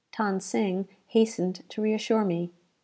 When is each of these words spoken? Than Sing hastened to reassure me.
Than 0.17 0.39
Sing 0.39 0.87
hastened 1.09 1.61
to 1.69 1.79
reassure 1.83 2.25
me. 2.25 2.51